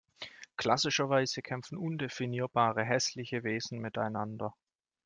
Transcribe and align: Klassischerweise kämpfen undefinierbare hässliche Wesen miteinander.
Klassischerweise 0.57 1.43
kämpfen 1.43 1.77
undefinierbare 1.77 2.81
hässliche 2.83 3.43
Wesen 3.43 3.77
miteinander. 3.79 4.55